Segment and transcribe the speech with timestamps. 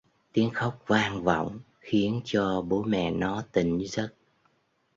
[0.33, 4.13] Tiếng khóc vang vọng khiến cho bố mẹ nó tỉnh giấc